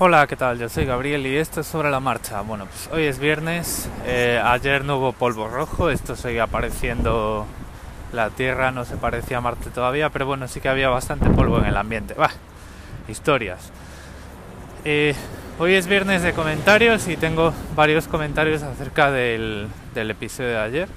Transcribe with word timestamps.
Hola, 0.00 0.26
¿qué 0.26 0.34
tal? 0.34 0.58
Yo 0.58 0.68
soy 0.68 0.86
Gabriel 0.86 1.24
y 1.24 1.36
esto 1.36 1.60
es 1.60 1.68
sobre 1.68 1.88
la 1.88 2.00
marcha. 2.00 2.40
Bueno, 2.40 2.66
pues 2.66 2.88
hoy 2.92 3.04
es 3.04 3.20
viernes, 3.20 3.88
eh, 4.04 4.42
ayer 4.44 4.84
no 4.84 4.98
hubo 4.98 5.12
polvo 5.12 5.46
rojo, 5.46 5.88
esto 5.88 6.16
sigue 6.16 6.40
apareciendo 6.40 7.46
la 8.12 8.30
Tierra, 8.30 8.72
no 8.72 8.84
se 8.84 8.96
parecía 8.96 9.38
a 9.38 9.40
Marte 9.40 9.70
todavía, 9.70 10.10
pero 10.10 10.26
bueno, 10.26 10.48
sí 10.48 10.60
que 10.60 10.68
había 10.68 10.88
bastante 10.88 11.30
polvo 11.30 11.60
en 11.60 11.66
el 11.66 11.76
ambiente. 11.76 12.14
Bah, 12.14 12.32
historias. 13.06 13.70
Eh, 14.84 15.14
hoy 15.60 15.74
es 15.74 15.86
viernes 15.86 16.22
de 16.22 16.32
comentarios 16.32 17.06
y 17.06 17.16
tengo 17.16 17.54
varios 17.76 18.08
comentarios 18.08 18.64
acerca 18.64 19.12
del, 19.12 19.68
del 19.94 20.10
episodio 20.10 20.48
de 20.50 20.58
ayer. 20.58 20.88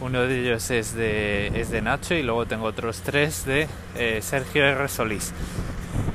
Uno 0.00 0.20
de 0.22 0.42
ellos 0.42 0.70
es 0.70 0.94
de, 0.94 1.48
es 1.60 1.70
de 1.70 1.82
Nacho 1.82 2.14
y 2.14 2.22
luego 2.22 2.46
tengo 2.46 2.66
otros 2.66 3.00
tres 3.00 3.44
de 3.44 3.66
eh, 3.96 4.20
Sergio 4.22 4.64
R. 4.64 4.86
Solís. 4.86 5.32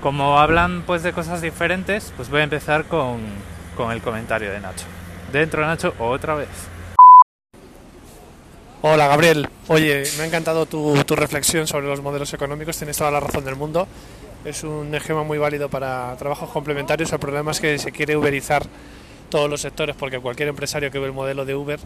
Como 0.01 0.39
hablan 0.39 0.81
pues 0.81 1.03
de 1.03 1.13
cosas 1.13 1.41
diferentes, 1.41 2.11
pues 2.17 2.27
voy 2.29 2.41
a 2.41 2.43
empezar 2.43 2.85
con, 2.85 3.19
con 3.77 3.91
el 3.91 4.01
comentario 4.01 4.51
de 4.51 4.59
Nacho. 4.59 4.85
Dentro 5.31 5.63
Nacho, 5.63 5.93
otra 5.99 6.33
vez. 6.33 6.49
Hola 8.81 9.05
Gabriel, 9.05 9.47
oye, 9.67 10.03
me 10.17 10.23
ha 10.23 10.25
encantado 10.25 10.65
tu, 10.65 10.95
tu, 11.03 11.15
reflexión 11.15 11.67
sobre 11.67 11.85
los 11.85 12.01
modelos 12.01 12.33
económicos, 12.33 12.77
tienes 12.77 12.97
toda 12.97 13.11
la 13.11 13.19
razón 13.19 13.45
del 13.45 13.55
mundo. 13.55 13.87
Es 14.43 14.63
un 14.63 14.93
esquema 14.95 15.23
muy 15.23 15.37
válido 15.37 15.69
para 15.69 16.15
trabajos 16.17 16.49
complementarios. 16.49 17.13
El 17.13 17.19
problema 17.19 17.51
es 17.51 17.59
que 17.59 17.77
se 17.77 17.91
quiere 17.91 18.17
uberizar 18.17 18.63
todos 19.29 19.47
los 19.47 19.61
sectores 19.61 19.95
porque 19.95 20.17
cualquier 20.17 20.49
empresario 20.49 20.89
que 20.89 20.97
ve 20.97 21.05
el 21.05 21.13
modelo 21.13 21.45
de 21.45 21.53
Uber 21.53 21.79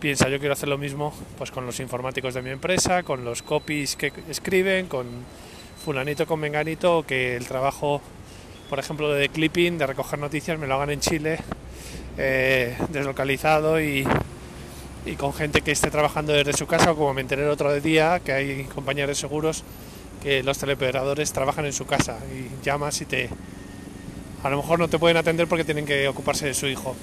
piensa 0.00 0.28
yo 0.28 0.40
quiero 0.40 0.54
hacer 0.54 0.68
lo 0.68 0.76
mismo 0.76 1.14
pues 1.38 1.52
con 1.52 1.66
los 1.66 1.78
informáticos 1.78 2.34
de 2.34 2.42
mi 2.42 2.50
empresa, 2.50 3.04
con 3.04 3.24
los 3.24 3.42
copies 3.42 3.94
que 3.94 4.12
escriben, 4.28 4.86
con 4.86 5.06
fulanito 5.84 6.26
con 6.26 6.40
menganito, 6.40 7.04
que 7.06 7.36
el 7.36 7.46
trabajo, 7.46 8.00
por 8.68 8.78
ejemplo, 8.78 9.12
de 9.12 9.28
clipping, 9.28 9.78
de 9.78 9.86
recoger 9.86 10.18
noticias, 10.18 10.58
me 10.58 10.66
lo 10.66 10.74
hagan 10.74 10.90
en 10.90 11.00
Chile, 11.00 11.38
eh, 12.18 12.76
deslocalizado 12.90 13.80
y, 13.80 14.06
con 15.18 15.32
gente 15.32 15.62
que 15.62 15.72
esté 15.72 15.90
trabajando 15.90 16.32
desde 16.32 16.52
su 16.52 16.66
casa, 16.66 16.92
o 16.92 16.96
como 16.96 17.14
me 17.14 17.22
enteré 17.22 17.42
el 17.42 17.50
otro 17.50 17.72
día, 17.80 18.20
que 18.20 18.32
hay 18.32 18.64
compañías 18.64 19.08
de 19.08 19.14
seguros 19.14 19.64
que 20.22 20.42
los 20.42 20.58
teleoperadores 20.58 21.32
trabajan 21.32 21.64
en 21.64 21.72
su 21.72 21.86
casa 21.86 22.18
y 22.32 22.64
llamas 22.64 23.00
y 23.00 23.06
te... 23.06 23.30
A 24.42 24.50
lo 24.50 24.58
mejor 24.58 24.78
no 24.78 24.88
te 24.88 24.98
pueden 24.98 25.16
atender 25.16 25.48
porque 25.48 25.64
tienen 25.64 25.86
que 25.86 26.06
ocuparse 26.08 26.46
de 26.46 26.54
su 26.54 26.66
hijo. 26.66 26.94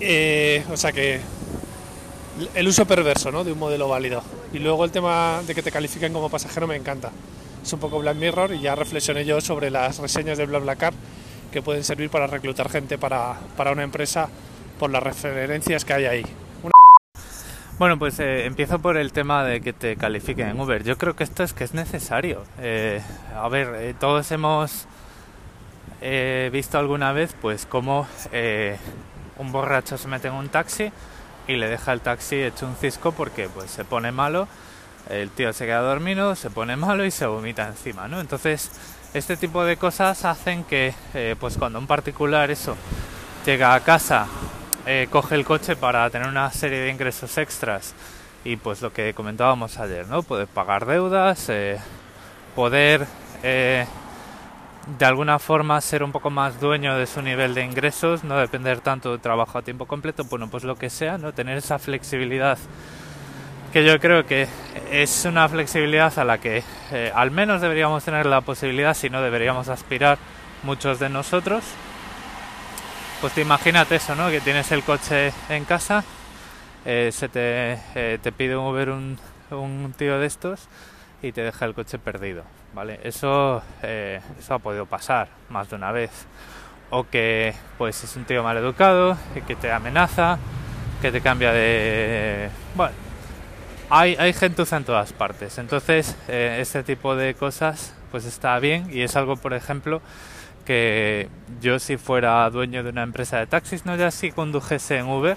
Eh, 0.00 0.64
o 0.70 0.76
sea 0.76 0.92
que 0.92 1.20
el 2.54 2.68
uso 2.68 2.86
perverso 2.86 3.30
¿no? 3.30 3.44
de 3.44 3.52
un 3.52 3.58
modelo 3.58 3.88
válido. 3.88 4.22
Y 4.52 4.58
luego 4.58 4.84
el 4.84 4.90
tema 4.90 5.40
de 5.46 5.54
que 5.54 5.62
te 5.62 5.70
califiquen 5.70 6.12
como 6.12 6.30
pasajero 6.30 6.66
me 6.66 6.76
encanta. 6.76 7.10
Es 7.62 7.72
un 7.72 7.80
poco 7.80 7.98
Black 7.98 8.16
Mirror 8.16 8.54
y 8.54 8.60
ya 8.60 8.74
reflexioné 8.74 9.24
yo 9.24 9.40
sobre 9.40 9.70
las 9.70 9.98
reseñas 9.98 10.38
de 10.38 10.46
BlaBlaCar 10.46 10.94
que 11.52 11.62
pueden 11.62 11.84
servir 11.84 12.10
para 12.10 12.26
reclutar 12.26 12.68
gente 12.68 12.98
para, 12.98 13.38
para 13.56 13.72
una 13.72 13.82
empresa 13.82 14.28
por 14.78 14.90
las 14.90 15.02
referencias 15.02 15.84
que 15.84 15.92
hay 15.92 16.04
ahí. 16.04 16.24
Bueno, 17.78 17.96
pues 17.96 18.18
eh, 18.18 18.44
empiezo 18.46 18.80
por 18.80 18.96
el 18.96 19.12
tema 19.12 19.44
de 19.44 19.60
que 19.60 19.72
te 19.72 19.96
califiquen 19.96 20.48
en 20.48 20.60
Uber. 20.60 20.82
Yo 20.82 20.98
creo 20.98 21.14
que 21.14 21.22
esto 21.22 21.44
es 21.44 21.52
que 21.52 21.62
es 21.62 21.74
necesario. 21.74 22.42
Eh, 22.60 23.00
a 23.36 23.48
ver, 23.48 23.68
eh, 23.76 23.94
todos 23.98 24.30
hemos 24.32 24.86
visto 26.52 26.78
alguna 26.78 27.12
vez 27.12 27.34
pues 27.40 27.66
cómo 27.66 28.06
un 29.36 29.52
borracho 29.52 29.98
se 29.98 30.06
mete 30.06 30.28
en 30.28 30.34
un 30.34 30.48
taxi 30.48 30.92
y 31.48 31.56
le 31.56 31.68
deja 31.68 31.92
el 31.92 32.00
taxi 32.00 32.36
hecho 32.36 32.66
un 32.66 32.76
cisco 32.76 33.10
porque 33.10 33.48
pues 33.48 33.70
se 33.70 33.84
pone 33.84 34.12
malo, 34.12 34.46
el 35.08 35.30
tío 35.30 35.52
se 35.52 35.64
queda 35.66 35.80
dormido, 35.80 36.36
se 36.36 36.50
pone 36.50 36.76
malo 36.76 37.04
y 37.04 37.10
se 37.10 37.26
vomita 37.26 37.66
encima, 37.66 38.06
¿no? 38.06 38.20
Entonces, 38.20 38.70
este 39.14 39.36
tipo 39.36 39.64
de 39.64 39.78
cosas 39.78 40.24
hacen 40.26 40.62
que 40.64 40.94
eh, 41.14 41.34
pues 41.40 41.56
cuando 41.56 41.78
un 41.78 41.86
particular 41.86 42.50
eso 42.50 42.76
llega 43.46 43.74
a 43.74 43.80
casa, 43.80 44.26
eh, 44.86 45.08
coge 45.10 45.34
el 45.34 45.44
coche 45.46 45.74
para 45.74 46.08
tener 46.10 46.28
una 46.28 46.50
serie 46.52 46.80
de 46.80 46.90
ingresos 46.90 47.38
extras 47.38 47.94
y 48.44 48.56
pues 48.56 48.82
lo 48.82 48.92
que 48.92 49.14
comentábamos 49.14 49.78
ayer, 49.78 50.06
¿no? 50.06 50.22
Poder 50.22 50.46
pagar 50.46 50.84
deudas, 50.84 51.48
eh, 51.48 51.78
poder 52.54 53.06
de 54.96 55.04
alguna 55.04 55.38
forma 55.38 55.80
ser 55.80 56.02
un 56.02 56.12
poco 56.12 56.30
más 56.30 56.60
dueño 56.60 56.96
de 56.96 57.06
su 57.06 57.20
nivel 57.20 57.54
de 57.54 57.64
ingresos, 57.64 58.24
no 58.24 58.38
depender 58.38 58.80
tanto 58.80 59.12
de 59.12 59.18
trabajo 59.18 59.58
a 59.58 59.62
tiempo 59.62 59.86
completo, 59.86 60.24
bueno, 60.24 60.48
pues 60.48 60.64
lo 60.64 60.76
que 60.76 60.88
sea, 60.88 61.18
¿no? 61.18 61.32
Tener 61.34 61.58
esa 61.58 61.78
flexibilidad 61.78 62.58
que 63.72 63.84
yo 63.84 64.00
creo 64.00 64.24
que 64.24 64.48
es 64.90 65.24
una 65.26 65.46
flexibilidad 65.48 66.18
a 66.18 66.24
la 66.24 66.38
que 66.38 66.62
eh, 66.90 67.12
al 67.14 67.30
menos 67.30 67.60
deberíamos 67.60 68.02
tener 68.02 68.24
la 68.24 68.40
posibilidad, 68.40 68.94
si 68.94 69.10
no 69.10 69.20
deberíamos 69.20 69.68
aspirar 69.68 70.16
muchos 70.62 70.98
de 70.98 71.10
nosotros. 71.10 71.64
Pues 73.20 73.34
te 73.34 73.42
imagínate 73.42 73.96
eso, 73.96 74.14
¿no? 74.14 74.30
Que 74.30 74.40
tienes 74.40 74.72
el 74.72 74.82
coche 74.84 75.32
en 75.50 75.64
casa, 75.64 76.04
eh, 76.86 77.10
se 77.12 77.28
te, 77.28 77.78
eh, 77.94 78.18
te 78.22 78.32
pide 78.32 78.56
Uber 78.56 78.90
un, 78.90 79.18
un 79.50 79.92
tío 79.96 80.18
de 80.18 80.26
estos 80.26 80.68
y 81.20 81.32
te 81.32 81.42
deja 81.42 81.64
el 81.66 81.74
coche 81.74 81.98
perdido, 81.98 82.44
¿vale? 82.78 83.00
Eso, 83.02 83.60
eh, 83.82 84.20
eso 84.38 84.54
ha 84.54 84.60
podido 84.60 84.86
pasar 84.86 85.26
más 85.48 85.68
de 85.68 85.74
una 85.74 85.90
vez. 85.90 86.12
O 86.90 87.08
que 87.08 87.52
pues 87.76 88.04
es 88.04 88.14
un 88.14 88.24
tío 88.24 88.44
mal 88.44 88.56
educado, 88.56 89.18
que 89.48 89.56
te 89.56 89.72
amenaza, 89.72 90.38
que 91.02 91.10
te 91.10 91.20
cambia 91.20 91.52
de... 91.52 92.50
Bueno, 92.76 92.94
hay, 93.90 94.14
hay 94.14 94.32
gentuza 94.32 94.76
en 94.76 94.84
todas 94.84 95.12
partes. 95.12 95.58
Entonces, 95.58 96.16
eh, 96.28 96.58
este 96.60 96.84
tipo 96.84 97.16
de 97.16 97.34
cosas 97.34 97.96
pues 98.12 98.24
está 98.24 98.56
bien 98.60 98.88
y 98.92 99.02
es 99.02 99.16
algo, 99.16 99.34
por 99.34 99.54
ejemplo, 99.54 100.00
que 100.64 101.28
yo 101.60 101.80
si 101.80 101.96
fuera 101.96 102.48
dueño 102.48 102.84
de 102.84 102.90
una 102.90 103.02
empresa 103.02 103.38
de 103.38 103.48
taxis, 103.48 103.86
no 103.86 103.96
ya 103.96 104.12
si 104.12 104.30
condujese 104.30 104.98
en 104.98 105.06
Uber, 105.06 105.36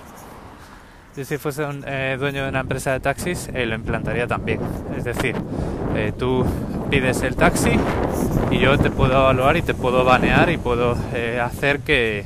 yo 1.15 1.25
si 1.25 1.37
fuese 1.37 1.65
un 1.65 1.83
eh, 1.85 2.15
dueño 2.17 2.43
de 2.43 2.49
una 2.49 2.61
empresa 2.61 2.93
de 2.93 3.01
taxis, 3.01 3.49
eh, 3.53 3.65
lo 3.65 3.75
implantaría 3.75 4.27
también. 4.27 4.61
Es 4.95 5.03
decir, 5.03 5.35
eh, 5.93 6.13
tú 6.17 6.45
pides 6.91 7.21
el 7.21 7.37
taxi 7.37 7.71
y 8.51 8.59
yo 8.59 8.77
te 8.77 8.91
puedo 8.91 9.13
evaluar 9.13 9.55
y 9.55 9.61
te 9.61 9.73
puedo 9.73 10.03
banear 10.03 10.49
y 10.49 10.57
puedo 10.57 10.97
eh, 11.13 11.39
hacer 11.41 11.79
que, 11.79 12.25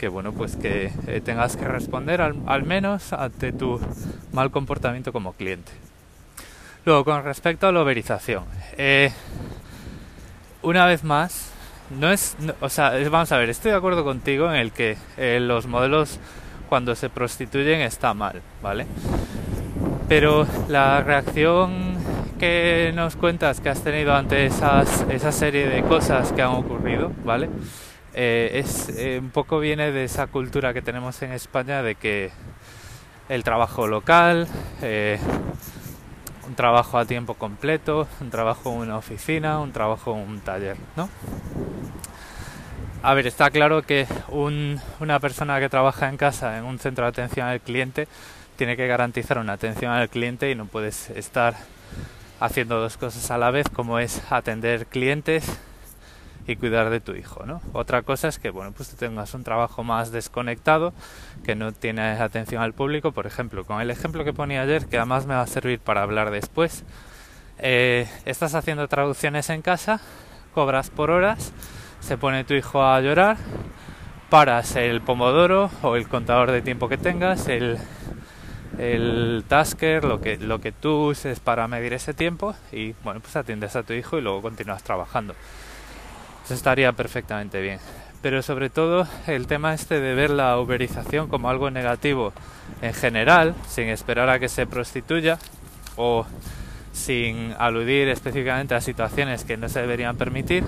que, 0.00 0.08
bueno, 0.08 0.32
pues 0.32 0.56
que 0.56 0.90
eh, 1.06 1.20
tengas 1.24 1.56
que 1.56 1.64
responder 1.64 2.20
al, 2.20 2.34
al, 2.46 2.64
menos 2.64 3.12
ante 3.12 3.52
tu 3.52 3.80
mal 4.32 4.50
comportamiento 4.50 5.12
como 5.12 5.32
cliente. 5.32 5.70
Luego, 6.86 7.04
con 7.04 7.22
respecto 7.22 7.68
a 7.68 7.72
la 7.72 7.84
uberización, 7.84 8.42
eh, 8.76 9.12
una 10.62 10.84
vez 10.84 11.04
más, 11.04 11.52
no 12.00 12.10
es, 12.10 12.36
o 12.60 12.68
sea, 12.68 12.94
vamos 13.08 13.30
a 13.30 13.38
ver, 13.38 13.48
estoy 13.48 13.70
de 13.70 13.76
acuerdo 13.76 14.02
contigo 14.02 14.50
en 14.50 14.56
el 14.56 14.72
que 14.72 14.96
los 15.38 15.68
modelos 15.68 16.18
cuando 16.68 16.96
se 16.96 17.10
prostituyen 17.10 17.80
está 17.82 18.12
mal, 18.12 18.42
¿vale? 18.60 18.86
Pero 20.08 20.48
la 20.68 21.00
reacción 21.00 21.87
que 22.38 22.92
nos 22.94 23.16
cuentas 23.16 23.60
que 23.60 23.68
has 23.68 23.82
tenido 23.82 24.14
ante 24.14 24.46
esas, 24.46 25.04
esa 25.10 25.32
serie 25.32 25.68
de 25.68 25.82
cosas 25.82 26.32
que 26.32 26.40
han 26.40 26.52
ocurrido, 26.52 27.12
¿vale? 27.24 27.50
Eh, 28.14 28.50
es 28.54 28.88
eh, 28.96 29.18
un 29.20 29.30
poco 29.30 29.58
viene 29.58 29.92
de 29.92 30.04
esa 30.04 30.28
cultura 30.28 30.72
que 30.72 30.80
tenemos 30.80 31.20
en 31.22 31.32
España 31.32 31.82
de 31.82 31.96
que 31.96 32.30
el 33.28 33.44
trabajo 33.44 33.86
local, 33.86 34.48
eh, 34.80 35.18
un 36.46 36.54
trabajo 36.54 36.98
a 36.98 37.04
tiempo 37.04 37.34
completo, 37.34 38.08
un 38.20 38.30
trabajo 38.30 38.72
en 38.72 38.78
una 38.78 38.96
oficina, 38.96 39.58
un 39.58 39.72
trabajo 39.72 40.14
en 40.14 40.28
un 40.28 40.40
taller, 40.40 40.76
¿no? 40.96 41.10
A 43.02 43.14
ver, 43.14 43.26
está 43.26 43.50
claro 43.50 43.82
que 43.82 44.06
un, 44.28 44.80
una 45.00 45.20
persona 45.20 45.60
que 45.60 45.68
trabaja 45.68 46.08
en 46.08 46.16
casa 46.16 46.58
en 46.58 46.64
un 46.64 46.78
centro 46.78 47.04
de 47.04 47.10
atención 47.10 47.46
al 47.46 47.60
cliente 47.60 48.08
tiene 48.56 48.76
que 48.76 48.86
garantizar 48.86 49.38
una 49.38 49.52
atención 49.52 49.92
al 49.92 50.08
cliente 50.08 50.50
y 50.50 50.54
no 50.54 50.66
puedes 50.66 51.10
estar 51.10 51.54
haciendo 52.40 52.80
dos 52.80 52.96
cosas 52.96 53.30
a 53.30 53.38
la 53.38 53.50
vez 53.50 53.68
como 53.68 53.98
es 53.98 54.22
atender 54.30 54.86
clientes 54.86 55.58
y 56.46 56.56
cuidar 56.56 56.88
de 56.88 57.00
tu 57.00 57.12
hijo, 57.14 57.44
¿no? 57.44 57.60
Otra 57.74 58.02
cosa 58.02 58.28
es 58.28 58.38
que, 58.38 58.48
bueno, 58.48 58.72
pues 58.72 58.88
tengas 58.96 59.34
un 59.34 59.44
trabajo 59.44 59.84
más 59.84 60.12
desconectado, 60.12 60.94
que 61.44 61.54
no 61.54 61.72
tienes 61.72 62.20
atención 62.20 62.62
al 62.62 62.72
público, 62.72 63.12
por 63.12 63.26
ejemplo, 63.26 63.64
con 63.64 63.82
el 63.82 63.90
ejemplo 63.90 64.24
que 64.24 64.32
ponía 64.32 64.62
ayer, 64.62 64.86
que 64.86 64.96
además 64.96 65.26
me 65.26 65.34
va 65.34 65.42
a 65.42 65.46
servir 65.46 65.78
para 65.78 66.02
hablar 66.02 66.30
después, 66.30 66.84
eh, 67.58 68.08
estás 68.24 68.54
haciendo 68.54 68.88
traducciones 68.88 69.50
en 69.50 69.60
casa, 69.60 70.00
cobras 70.54 70.88
por 70.88 71.10
horas, 71.10 71.52
se 72.00 72.16
pone 72.16 72.44
tu 72.44 72.54
hijo 72.54 72.82
a 72.82 72.98
llorar, 73.02 73.36
paras 74.30 74.74
el 74.76 75.02
pomodoro 75.02 75.70
o 75.82 75.96
el 75.96 76.08
contador 76.08 76.50
de 76.50 76.62
tiempo 76.62 76.88
que 76.88 76.96
tengas, 76.96 77.48
el, 77.48 77.78
el 78.78 79.44
tasker, 79.48 80.04
lo 80.04 80.20
que, 80.20 80.38
lo 80.38 80.60
que 80.60 80.72
tú 80.72 81.08
uses 81.08 81.40
para 81.40 81.66
medir 81.68 81.92
ese 81.92 82.14
tiempo 82.14 82.54
y 82.72 82.94
bueno, 83.02 83.20
pues 83.20 83.34
atiendes 83.36 83.76
a 83.76 83.82
tu 83.82 83.92
hijo 83.92 84.18
y 84.18 84.22
luego 84.22 84.40
continúas 84.40 84.82
trabajando. 84.82 85.34
Eso 86.44 86.54
estaría 86.54 86.92
perfectamente 86.92 87.60
bien. 87.60 87.80
Pero 88.22 88.42
sobre 88.42 88.70
todo 88.70 89.06
el 89.26 89.46
tema 89.46 89.74
este 89.74 90.00
de 90.00 90.14
ver 90.14 90.30
la 90.30 90.58
uberización 90.58 91.28
como 91.28 91.50
algo 91.50 91.70
negativo 91.70 92.32
en 92.82 92.94
general, 92.94 93.54
sin 93.68 93.88
esperar 93.88 94.30
a 94.30 94.38
que 94.38 94.48
se 94.48 94.66
prostituya 94.66 95.38
o 95.96 96.26
sin 96.92 97.54
aludir 97.58 98.08
específicamente 98.08 98.74
a 98.74 98.80
situaciones 98.80 99.44
que 99.44 99.56
no 99.56 99.68
se 99.68 99.80
deberían 99.80 100.16
permitir, 100.16 100.64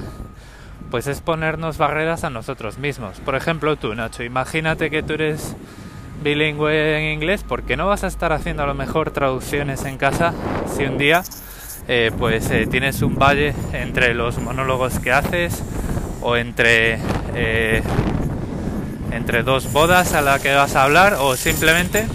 pues 0.90 1.06
es 1.06 1.20
ponernos 1.20 1.78
barreras 1.78 2.24
a 2.24 2.30
nosotros 2.30 2.78
mismos. 2.78 3.18
Por 3.20 3.34
ejemplo, 3.34 3.76
tú, 3.76 3.94
Nacho, 3.94 4.22
imagínate 4.22 4.90
que 4.90 5.02
tú 5.02 5.14
eres 5.14 5.56
bilingüe 6.22 6.98
en 6.98 7.14
inglés, 7.14 7.42
¿por 7.42 7.62
qué 7.62 7.76
no 7.76 7.86
vas 7.86 8.04
a 8.04 8.06
estar 8.06 8.32
haciendo 8.32 8.62
a 8.62 8.66
lo 8.66 8.74
mejor 8.74 9.10
traducciones 9.10 9.84
en 9.84 9.96
casa 9.96 10.34
si 10.76 10.84
un 10.84 10.98
día 10.98 11.22
eh, 11.88 12.12
pues 12.18 12.50
eh, 12.50 12.66
tienes 12.70 13.02
un 13.02 13.16
valle 13.16 13.54
entre 13.72 14.14
los 14.14 14.38
monólogos 14.38 14.98
que 14.98 15.12
haces 15.12 15.62
o 16.20 16.36
entre 16.36 16.98
eh, 17.34 17.82
entre 19.12 19.42
dos 19.42 19.72
bodas 19.72 20.12
a 20.14 20.20
la 20.20 20.38
que 20.38 20.54
vas 20.54 20.76
a 20.76 20.84
hablar 20.84 21.14
o 21.18 21.36
simplemente 21.36 22.06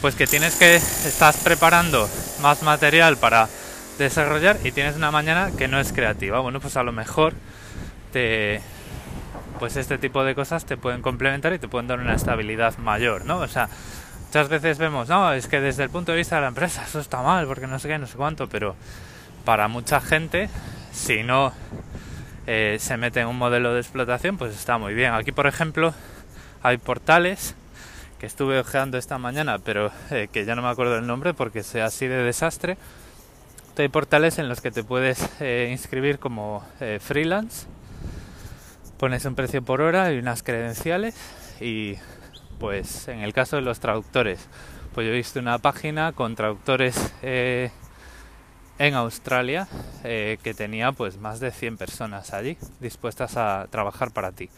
pues 0.00 0.14
que 0.14 0.26
tienes 0.26 0.54
que 0.54 0.76
estás 0.76 1.38
preparando 1.38 2.08
más 2.40 2.62
material 2.62 3.16
para 3.16 3.48
desarrollar 3.98 4.56
y 4.64 4.72
tienes 4.72 4.96
una 4.96 5.10
mañana 5.10 5.50
que 5.58 5.68
no 5.68 5.78
es 5.78 5.92
creativa 5.92 6.38
bueno 6.40 6.60
pues 6.60 6.76
a 6.76 6.82
lo 6.82 6.92
mejor 6.92 7.34
te 8.12 8.60
pues 9.62 9.76
este 9.76 9.96
tipo 9.96 10.24
de 10.24 10.34
cosas 10.34 10.66
te 10.66 10.76
pueden 10.76 11.02
complementar 11.02 11.52
y 11.52 11.60
te 11.60 11.68
pueden 11.68 11.86
dar 11.86 12.00
una 12.00 12.14
estabilidad 12.14 12.76
mayor 12.78 13.24
no 13.26 13.38
o 13.38 13.46
sea 13.46 13.68
muchas 14.26 14.48
veces 14.48 14.78
vemos 14.78 15.08
no 15.08 15.32
es 15.32 15.46
que 15.46 15.60
desde 15.60 15.84
el 15.84 15.90
punto 15.90 16.10
de 16.10 16.18
vista 16.18 16.34
de 16.34 16.42
la 16.42 16.48
empresa 16.48 16.82
eso 16.82 16.98
está 16.98 17.22
mal 17.22 17.46
porque 17.46 17.68
no 17.68 17.78
sé 17.78 17.86
qué 17.86 17.96
no 17.96 18.08
sé 18.08 18.16
cuánto 18.16 18.48
pero 18.48 18.74
para 19.44 19.68
mucha 19.68 20.00
gente 20.00 20.48
si 20.90 21.22
no 21.22 21.52
eh, 22.46 22.78
se 22.80 22.96
mete 22.96 23.20
en 23.20 23.28
un 23.28 23.38
modelo 23.38 23.72
de 23.72 23.80
explotación, 23.80 24.36
pues 24.36 24.54
está 24.54 24.76
muy 24.76 24.94
bien. 24.94 25.14
Aquí, 25.14 25.30
por 25.30 25.46
ejemplo, 25.46 25.94
hay 26.62 26.76
portales 26.76 27.54
que 28.18 28.26
estuve 28.26 28.58
ojeando 28.58 28.98
esta 28.98 29.18
mañana, 29.18 29.58
pero 29.58 29.92
eh, 30.10 30.28
que 30.32 30.44
ya 30.44 30.56
no 30.56 30.62
me 30.62 30.68
acuerdo 30.68 30.96
el 30.96 31.06
nombre 31.06 31.34
porque 31.34 31.62
sea 31.62 31.86
así 31.86 32.06
de 32.06 32.22
desastre. 32.22 32.76
Hay 33.78 33.88
portales 33.88 34.38
en 34.38 34.48
los 34.48 34.60
que 34.60 34.70
te 34.70 34.84
puedes 34.84 35.30
eh, 35.40 35.68
inscribir 35.72 36.18
como 36.18 36.62
freelance, 37.00 37.66
pones 39.02 39.24
un 39.24 39.34
precio 39.34 39.62
por 39.62 39.80
hora 39.80 40.12
y 40.12 40.18
unas 40.18 40.44
credenciales 40.44 41.16
y 41.60 41.96
pues 42.60 43.08
en 43.08 43.18
el 43.18 43.32
caso 43.32 43.56
de 43.56 43.62
los 43.62 43.80
traductores, 43.80 44.46
pues 44.94 45.04
yo 45.04 45.12
he 45.12 45.16
visto 45.16 45.40
una 45.40 45.58
página 45.58 46.12
con 46.12 46.36
traductores 46.36 47.12
en 47.20 48.94
Australia 48.94 49.66
eh, 50.04 50.38
que 50.44 50.54
tenía 50.54 50.92
pues 50.92 51.18
más 51.18 51.40
de 51.40 51.50
100 51.50 51.78
personas 51.78 52.32
allí 52.32 52.56
dispuestas 52.78 53.36
a 53.36 53.66
trabajar 53.70 54.12
para 54.12 54.30
ti. 54.30 54.50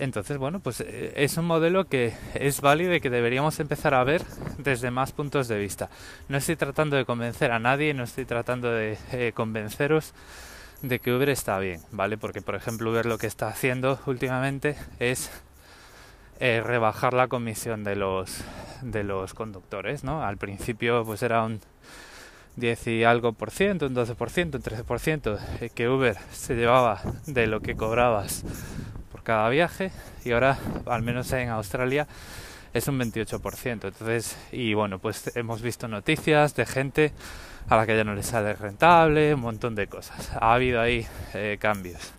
Entonces, 0.00 0.36
bueno, 0.36 0.58
pues 0.58 0.80
eh, 0.80 1.12
es 1.14 1.36
un 1.36 1.44
modelo 1.44 1.84
que 1.84 2.14
es 2.34 2.60
válido 2.62 2.92
y 2.96 3.00
que 3.00 3.10
deberíamos 3.10 3.60
empezar 3.60 3.94
a 3.94 4.02
ver 4.02 4.24
desde 4.58 4.90
más 4.90 5.12
puntos 5.12 5.46
de 5.46 5.56
vista. 5.56 5.88
No 6.28 6.38
estoy 6.38 6.56
tratando 6.56 6.96
de 6.96 7.04
convencer 7.04 7.52
a 7.52 7.60
nadie, 7.60 7.94
no 7.94 8.02
estoy 8.02 8.24
tratando 8.24 8.72
de 8.72 8.98
eh, 9.12 9.30
convenceros 9.36 10.14
de 10.82 10.98
que 10.98 11.12
Uber 11.12 11.28
está 11.28 11.58
bien, 11.58 11.80
¿vale? 11.90 12.16
Porque, 12.16 12.42
por 12.42 12.54
ejemplo, 12.54 12.90
Uber 12.90 13.06
lo 13.06 13.18
que 13.18 13.26
está 13.26 13.48
haciendo 13.48 13.98
últimamente 14.06 14.76
es 14.98 15.30
rebajar 16.40 17.12
la 17.12 17.28
comisión 17.28 17.84
de 17.84 17.96
los, 17.96 18.42
de 18.80 19.04
los 19.04 19.34
conductores, 19.34 20.04
¿no? 20.04 20.24
Al 20.24 20.38
principio, 20.38 21.04
pues 21.04 21.22
era 21.22 21.42
un 21.42 21.60
10 22.56 22.86
y 22.88 23.04
algo 23.04 23.32
por 23.32 23.50
ciento, 23.50 23.86
un 23.86 23.94
12 23.94 24.14
por 24.14 24.30
ciento, 24.30 24.58
un 24.58 24.62
13 24.62 24.84
por 24.84 25.00
ciento 25.00 25.38
eh, 25.60 25.70
que 25.74 25.88
Uber 25.88 26.16
se 26.32 26.54
llevaba 26.54 27.00
de 27.26 27.46
lo 27.46 27.60
que 27.60 27.76
cobrabas 27.76 28.44
por 29.10 29.22
cada 29.22 29.48
viaje 29.48 29.90
y 30.24 30.32
ahora, 30.32 30.58
al 30.86 31.02
menos 31.02 31.32
en 31.32 31.48
Australia, 31.48 32.06
es 32.72 32.86
un 32.88 32.98
28%. 32.98 33.70
Entonces, 33.70 34.36
y 34.52 34.74
bueno, 34.74 34.98
pues 34.98 35.34
hemos 35.36 35.62
visto 35.62 35.88
noticias 35.88 36.54
de 36.54 36.66
gente 36.66 37.12
a 37.68 37.76
la 37.76 37.86
que 37.86 37.96
ya 37.96 38.04
no 38.04 38.14
les 38.14 38.26
sale 38.26 38.54
rentable, 38.54 39.34
un 39.34 39.40
montón 39.40 39.74
de 39.74 39.86
cosas. 39.86 40.32
Ha 40.40 40.54
habido 40.54 40.80
ahí 40.80 41.06
eh, 41.34 41.58
cambios. 41.60 42.12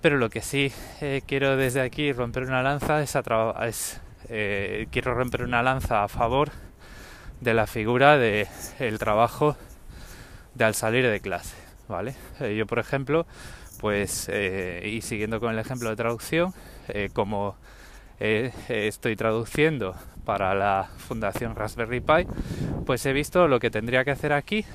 Pero 0.00 0.18
lo 0.18 0.30
que 0.30 0.42
sí 0.42 0.72
eh, 1.00 1.22
quiero 1.26 1.56
desde 1.56 1.80
aquí 1.80 2.12
romper 2.12 2.44
una 2.44 2.62
lanza 2.62 3.02
es, 3.02 3.16
es 3.62 4.00
quiero 4.90 5.14
romper 5.14 5.42
una 5.42 5.62
lanza 5.62 6.04
a 6.04 6.08
favor 6.08 6.50
de 7.40 7.54
la 7.54 7.66
figura 7.66 8.18
de 8.18 8.48
el 8.78 8.98
trabajo 8.98 9.56
de 10.54 10.64
al 10.64 10.74
salir 10.74 11.06
de 11.06 11.20
clase, 11.20 11.56
¿vale? 11.88 12.14
Eh, 12.40 12.56
yo, 12.56 12.66
por 12.66 12.78
ejemplo, 12.78 13.26
pues, 13.78 14.28
eh, 14.32 14.90
y 14.90 15.02
siguiendo 15.02 15.38
con 15.38 15.52
el 15.52 15.58
ejemplo 15.58 15.90
de 15.90 15.96
traducción, 15.96 16.54
eh, 16.88 17.10
como 17.12 17.56
estoy 18.18 19.14
traduciendo 19.14 19.94
para 20.26 20.54
la 20.54 20.88
Fundación 20.98 21.54
Raspberry 21.54 22.00
Pi, 22.00 22.26
pues 22.84 23.06
he 23.06 23.14
visto 23.14 23.48
lo 23.48 23.60
que 23.60 23.70
tendría 23.70 24.04
que 24.04 24.10
hacer 24.10 24.34
aquí 24.34 24.66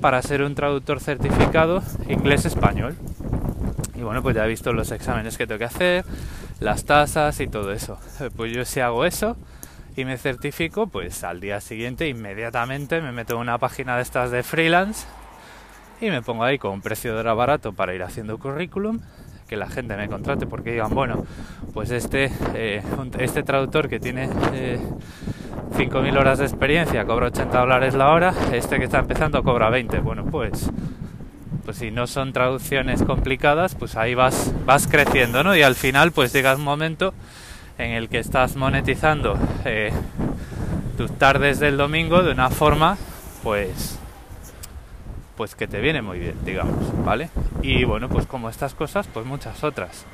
para 0.00 0.22
ser 0.22 0.42
un 0.42 0.54
traductor 0.54 1.00
certificado 1.00 1.82
inglés-español. 2.08 2.96
Y 3.94 4.02
bueno, 4.02 4.22
pues 4.22 4.36
ya 4.36 4.46
he 4.46 4.48
visto 4.48 4.72
los 4.72 4.90
exámenes 4.92 5.36
que 5.36 5.46
tengo 5.46 5.58
que 5.58 5.64
hacer, 5.64 6.04
las 6.60 6.84
tasas 6.84 7.40
y 7.40 7.48
todo 7.48 7.72
eso. 7.72 7.98
Pues 8.36 8.52
yo 8.52 8.64
si 8.64 8.80
hago 8.80 9.04
eso, 9.04 9.36
y 9.96 10.04
me 10.04 10.18
certifico, 10.18 10.86
pues 10.86 11.24
al 11.24 11.40
día 11.40 11.60
siguiente 11.60 12.06
inmediatamente 12.08 13.00
me 13.00 13.12
meto 13.12 13.34
en 13.34 13.40
una 13.40 13.58
página 13.58 13.96
de 13.96 14.02
estas 14.02 14.30
de 14.30 14.42
freelance 14.42 15.06
y 16.00 16.10
me 16.10 16.20
pongo 16.22 16.44
ahí 16.44 16.58
con 16.58 16.72
un 16.72 16.82
precio 16.82 17.14
de 17.14 17.20
hora 17.20 17.32
barato 17.32 17.72
para 17.72 17.94
ir 17.94 18.02
haciendo 18.02 18.38
currículum, 18.38 19.00
que 19.48 19.56
la 19.56 19.68
gente 19.68 19.96
me 19.96 20.08
contrate 20.08 20.46
porque 20.46 20.72
digan, 20.72 20.94
bueno, 20.94 21.24
pues 21.72 21.90
este, 21.90 22.30
eh, 22.54 22.82
este 23.18 23.42
traductor 23.42 23.88
que 23.88 24.00
tiene 24.00 24.28
eh, 24.52 24.80
5.000 25.76 26.18
horas 26.18 26.38
de 26.38 26.46
experiencia 26.46 27.04
cobra 27.04 27.26
80 27.26 27.58
dólares 27.58 27.94
la 27.94 28.10
hora, 28.10 28.34
este 28.52 28.78
que 28.78 28.84
está 28.84 28.98
empezando 28.98 29.42
cobra 29.42 29.70
20. 29.70 30.00
Bueno, 30.00 30.24
pues 30.26 30.70
pues 31.64 31.78
si 31.78 31.90
no 31.90 32.06
son 32.06 32.32
traducciones 32.32 33.02
complicadas, 33.02 33.74
pues 33.74 33.96
ahí 33.96 34.14
vas, 34.14 34.52
vas 34.64 34.86
creciendo, 34.86 35.42
¿no? 35.42 35.56
Y 35.56 35.62
al 35.62 35.74
final 35.74 36.12
pues 36.12 36.32
llega 36.32 36.54
un 36.54 36.62
momento 36.62 37.12
en 37.76 37.90
el 37.90 38.08
que 38.08 38.20
estás 38.20 38.54
monetizando 38.54 39.36
eh, 39.64 39.90
tus 40.96 41.10
tardes 41.18 41.58
del 41.58 41.76
domingo 41.76 42.22
de 42.22 42.30
una 42.30 42.50
forma 42.50 42.96
pues 43.42 43.98
pues 45.36 45.54
que 45.54 45.66
te 45.68 45.80
viene 45.80 46.02
muy 46.02 46.18
bien 46.18 46.34
digamos 46.44 47.04
vale 47.04 47.30
y 47.62 47.84
bueno 47.84 48.08
pues 48.08 48.26
como 48.26 48.48
estas 48.48 48.74
cosas 48.74 49.06
pues 49.12 49.26
muchas 49.26 49.62
otras. 49.64 50.06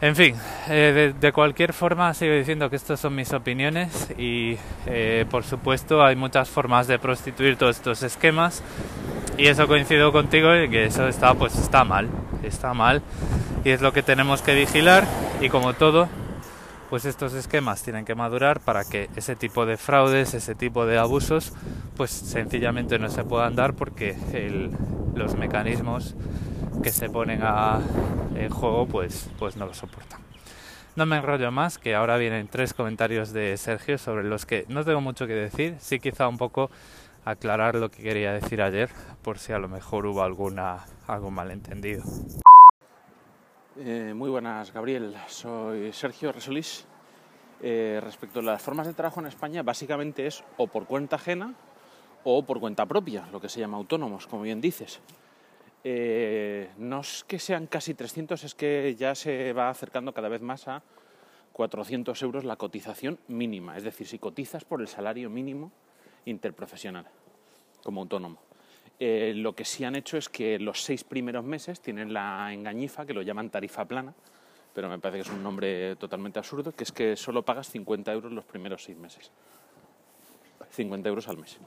En 0.00 0.16
fin, 0.16 0.34
eh, 0.68 1.14
de, 1.16 1.32
cualquier 1.32 1.72
forma 1.72 2.12
sigo 2.12 2.34
diciendo 2.34 2.68
que 2.68 2.74
estas 2.74 2.98
son 2.98 3.14
mis 3.14 3.32
opiniones 3.32 4.12
y 4.18 4.58
eh, 4.86 5.26
por 5.30 5.44
supuesto 5.44 6.02
hay 6.02 6.16
muchas 6.16 6.50
formas 6.50 6.88
de 6.88 6.98
prostituir 6.98 7.54
todos 7.56 7.76
estos 7.76 8.02
esquemas 8.02 8.64
y 9.38 9.46
eso 9.46 9.68
coincido 9.68 10.10
contigo 10.10 10.52
en 10.52 10.72
que 10.72 10.86
eso 10.86 11.06
está 11.06 11.34
pues 11.34 11.54
está 11.56 11.84
mal, 11.84 12.08
está 12.42 12.74
mal 12.74 13.00
y 13.64 13.70
es 13.70 13.80
lo 13.80 13.92
que 13.92 14.02
tenemos 14.02 14.42
que 14.42 14.56
vigilar 14.56 15.04
y 15.40 15.48
como 15.48 15.72
todo 15.74 16.08
pues 16.92 17.06
estos 17.06 17.32
esquemas 17.32 17.82
tienen 17.82 18.04
que 18.04 18.14
madurar 18.14 18.60
para 18.60 18.84
que 18.84 19.08
ese 19.16 19.34
tipo 19.34 19.64
de 19.64 19.78
fraudes, 19.78 20.34
ese 20.34 20.54
tipo 20.54 20.84
de 20.84 20.98
abusos 20.98 21.54
pues 21.96 22.10
sencillamente 22.10 22.98
no 22.98 23.08
se 23.08 23.24
puedan 23.24 23.56
dar 23.56 23.72
porque 23.72 24.14
los 25.14 25.34
mecanismos 25.34 26.14
que 26.82 26.92
se 26.92 27.08
ponen 27.08 27.40
a, 27.44 27.80
en 28.34 28.50
juego 28.50 28.84
pues, 28.84 29.30
pues 29.38 29.56
no 29.56 29.64
lo 29.64 29.72
soportan. 29.72 30.20
No 30.94 31.06
me 31.06 31.16
enrollo 31.16 31.50
más, 31.50 31.78
que 31.78 31.94
ahora 31.94 32.18
vienen 32.18 32.46
tres 32.48 32.74
comentarios 32.74 33.32
de 33.32 33.56
Sergio 33.56 33.96
sobre 33.96 34.24
los 34.24 34.44
que 34.44 34.66
no 34.68 34.84
tengo 34.84 35.00
mucho 35.00 35.26
que 35.26 35.32
decir, 35.32 35.76
sí 35.80 35.98
quizá 35.98 36.28
un 36.28 36.36
poco 36.36 36.70
aclarar 37.24 37.74
lo 37.74 37.90
que 37.90 38.02
quería 38.02 38.34
decir 38.34 38.60
ayer, 38.60 38.90
por 39.22 39.38
si 39.38 39.54
a 39.54 39.58
lo 39.58 39.68
mejor 39.70 40.04
hubo 40.04 40.22
alguna, 40.22 40.84
algún 41.06 41.32
malentendido. 41.32 42.02
Eh, 43.78 44.12
muy 44.14 44.28
buenas, 44.28 44.70
Gabriel. 44.70 45.16
Soy 45.28 45.94
Sergio 45.94 46.30
Resolís. 46.30 46.84
Eh, 47.62 48.00
respecto 48.02 48.40
a 48.40 48.42
las 48.42 48.60
formas 48.60 48.86
de 48.86 48.92
trabajo 48.92 49.20
en 49.20 49.26
España, 49.26 49.62
básicamente 49.62 50.26
es 50.26 50.44
o 50.58 50.66
por 50.66 50.84
cuenta 50.86 51.16
ajena 51.16 51.54
o 52.24 52.44
por 52.44 52.60
cuenta 52.60 52.84
propia, 52.84 53.26
lo 53.32 53.40
que 53.40 53.48
se 53.48 53.60
llama 53.60 53.78
autónomos, 53.78 54.26
como 54.26 54.42
bien 54.42 54.60
dices. 54.60 55.00
Eh, 55.84 56.70
no 56.76 57.00
es 57.00 57.24
que 57.26 57.38
sean 57.38 57.66
casi 57.66 57.94
300, 57.94 58.44
es 58.44 58.54
que 58.54 58.94
ya 58.98 59.14
se 59.14 59.54
va 59.54 59.70
acercando 59.70 60.12
cada 60.12 60.28
vez 60.28 60.42
más 60.42 60.68
a 60.68 60.82
400 61.52 62.20
euros 62.22 62.44
la 62.44 62.56
cotización 62.56 63.18
mínima, 63.28 63.78
es 63.78 63.84
decir, 63.84 64.06
si 64.06 64.18
cotizas 64.18 64.64
por 64.66 64.82
el 64.82 64.88
salario 64.88 65.30
mínimo 65.30 65.72
interprofesional 66.26 67.06
como 67.82 68.02
autónomo. 68.02 68.51
Eh, 69.04 69.34
lo 69.34 69.52
que 69.52 69.64
sí 69.64 69.82
han 69.82 69.96
hecho 69.96 70.16
es 70.16 70.28
que 70.28 70.60
los 70.60 70.84
seis 70.84 71.02
primeros 71.02 71.42
meses 71.44 71.80
tienen 71.80 72.12
la 72.12 72.52
engañifa, 72.52 73.04
que 73.04 73.12
lo 73.12 73.20
llaman 73.22 73.50
tarifa 73.50 73.84
plana, 73.84 74.14
pero 74.72 74.88
me 74.88 75.00
parece 75.00 75.18
que 75.18 75.28
es 75.28 75.36
un 75.36 75.42
nombre 75.42 75.96
totalmente 75.96 76.38
absurdo, 76.38 76.70
que 76.70 76.84
es 76.84 76.92
que 76.92 77.16
solo 77.16 77.42
pagas 77.42 77.68
50 77.68 78.12
euros 78.12 78.30
los 78.30 78.44
primeros 78.44 78.84
seis 78.84 78.96
meses. 78.96 79.32
50 80.70 81.08
euros 81.08 81.26
al 81.26 81.36
mes. 81.36 81.58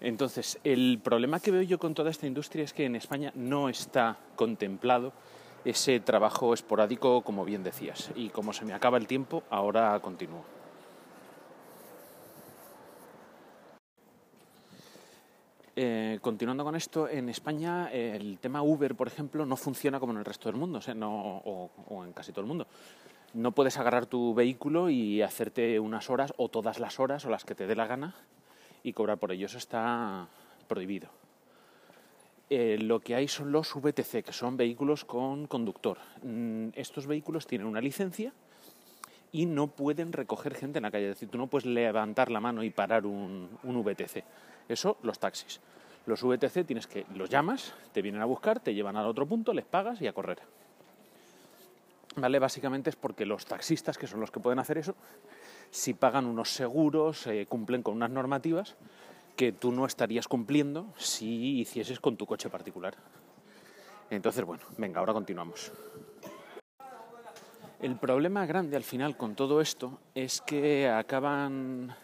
Entonces, 0.00 0.58
el 0.64 1.00
problema 1.04 1.38
que 1.38 1.50
veo 1.50 1.60
yo 1.60 1.78
con 1.78 1.92
toda 1.92 2.10
esta 2.10 2.26
industria 2.26 2.64
es 2.64 2.72
que 2.72 2.86
en 2.86 2.96
España 2.96 3.30
no 3.34 3.68
está 3.68 4.16
contemplado 4.34 5.12
ese 5.66 6.00
trabajo 6.00 6.54
esporádico, 6.54 7.20
como 7.20 7.44
bien 7.44 7.62
decías. 7.62 8.10
Y 8.16 8.30
como 8.30 8.54
se 8.54 8.64
me 8.64 8.72
acaba 8.72 8.96
el 8.96 9.06
tiempo, 9.06 9.42
ahora 9.50 10.00
continúo. 10.00 10.61
Eh, 15.74 16.18
continuando 16.20 16.64
con 16.64 16.74
esto, 16.74 17.08
en 17.08 17.28
España 17.28 17.90
el 17.90 18.38
tema 18.38 18.62
Uber, 18.62 18.94
por 18.94 19.08
ejemplo, 19.08 19.46
no 19.46 19.56
funciona 19.56 19.98
como 19.98 20.12
en 20.12 20.18
el 20.18 20.24
resto 20.24 20.50
del 20.50 20.58
mundo, 20.58 20.80
o 21.06 22.04
en 22.04 22.12
casi 22.12 22.32
todo 22.32 22.42
el 22.42 22.48
mundo. 22.48 22.66
No 23.34 23.52
puedes 23.52 23.78
agarrar 23.78 24.04
tu 24.04 24.34
vehículo 24.34 24.90
y 24.90 25.22
hacerte 25.22 25.80
unas 25.80 26.10
horas 26.10 26.34
o 26.36 26.50
todas 26.50 26.78
las 26.78 27.00
horas 27.00 27.24
o 27.24 27.30
las 27.30 27.44
que 27.44 27.54
te 27.54 27.66
dé 27.66 27.74
la 27.74 27.86
gana 27.86 28.14
y 28.82 28.92
cobrar 28.92 29.16
por 29.16 29.32
ello. 29.32 29.46
Eso 29.46 29.56
está 29.56 30.28
prohibido. 30.68 31.08
Eh, 32.50 32.76
lo 32.78 33.00
que 33.00 33.14
hay 33.14 33.28
son 33.28 33.50
los 33.50 33.72
VTC, 33.74 34.22
que 34.22 34.32
son 34.34 34.58
vehículos 34.58 35.06
con 35.06 35.46
conductor. 35.46 35.96
Mm, 36.22 36.68
estos 36.74 37.06
vehículos 37.06 37.46
tienen 37.46 37.66
una 37.66 37.80
licencia 37.80 38.34
y 39.32 39.46
no 39.46 39.68
pueden 39.68 40.12
recoger 40.12 40.54
gente 40.54 40.78
en 40.78 40.82
la 40.82 40.90
calle. 40.90 41.08
Es 41.08 41.16
decir, 41.16 41.30
tú 41.30 41.38
no 41.38 41.46
puedes 41.46 41.64
levantar 41.64 42.30
la 42.30 42.40
mano 42.40 42.62
y 42.62 42.68
parar 42.68 43.06
un, 43.06 43.48
un 43.62 43.82
VTC. 43.82 44.22
Eso, 44.72 44.96
los 45.02 45.18
taxis. 45.18 45.60
Los 46.06 46.22
VTC 46.22 46.64
tienes 46.66 46.86
que 46.86 47.06
los 47.14 47.28
llamas, 47.28 47.74
te 47.92 48.02
vienen 48.02 48.22
a 48.22 48.24
buscar, 48.24 48.58
te 48.58 48.74
llevan 48.74 48.96
al 48.96 49.06
otro 49.06 49.26
punto, 49.26 49.52
les 49.52 49.64
pagas 49.64 50.00
y 50.00 50.06
a 50.06 50.12
correr. 50.12 50.40
¿Vale? 52.16 52.38
Básicamente 52.38 52.90
es 52.90 52.96
porque 52.96 53.24
los 53.24 53.46
taxistas, 53.46 53.96
que 53.98 54.06
son 54.06 54.20
los 54.20 54.30
que 54.30 54.40
pueden 54.40 54.58
hacer 54.58 54.78
eso, 54.78 54.94
si 55.70 55.94
pagan 55.94 56.26
unos 56.26 56.50
seguros, 56.50 57.26
eh, 57.26 57.46
cumplen 57.48 57.82
con 57.82 57.94
unas 57.94 58.10
normativas 58.10 58.76
que 59.36 59.52
tú 59.52 59.72
no 59.72 59.86
estarías 59.86 60.28
cumpliendo 60.28 60.86
si 60.96 61.60
hicieses 61.60 62.00
con 62.00 62.16
tu 62.16 62.26
coche 62.26 62.50
particular. 62.50 62.94
Entonces, 64.10 64.44
bueno, 64.44 64.62
venga, 64.76 65.00
ahora 65.00 65.14
continuamos. 65.14 65.72
El 67.80 67.96
problema 67.96 68.46
grande 68.46 68.76
al 68.76 68.84
final 68.84 69.16
con 69.16 69.34
todo 69.34 69.60
esto 69.60 69.98
es 70.14 70.40
que 70.42 70.88
acaban 70.88 71.96